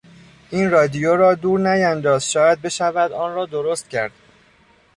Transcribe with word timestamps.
این 0.49 0.71
رادیو 0.71 1.15
را 1.15 1.35
دور 1.35 1.59
نیانداز 1.59 2.31
شاید 2.31 2.61
بشود 2.61 3.11
آن 3.11 3.35
را 3.35 3.45
درست 3.45 3.89
کرد. 3.89 4.11